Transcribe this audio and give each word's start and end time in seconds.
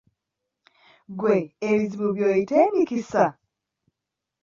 Gwe 1.19 1.35
ebizibu 1.69 2.07
by'oyita 2.15 2.55
emikisa? 2.67 3.25